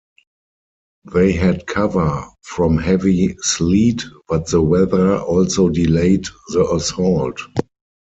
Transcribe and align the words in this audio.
They 1.13 1.31
had 1.33 1.67
cover 1.67 2.25
from 2.41 2.79
heavy 2.79 3.35
sleet, 3.41 4.03
but 4.27 4.47
the 4.47 4.59
weather 4.59 5.19
also 5.19 5.69
delayed 5.69 6.25
the 6.53 6.67
assault. 6.71 7.39